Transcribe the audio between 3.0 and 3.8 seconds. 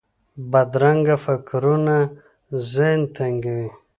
تنګوي